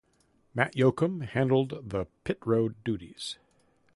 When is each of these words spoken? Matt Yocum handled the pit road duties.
Matt 0.55 0.73
Yocum 0.75 1.19
handled 1.21 1.91
the 1.91 2.07
pit 2.23 2.39
road 2.43 2.83
duties. 2.83 3.37